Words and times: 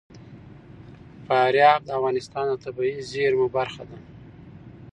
فاریاب 1.25 1.79
د 1.85 1.89
افغانستان 1.97 2.45
د 2.49 2.53
طبیعي 2.65 2.99
زیرمو 3.11 3.47
برخه 3.57 3.83
ده. 3.89 3.97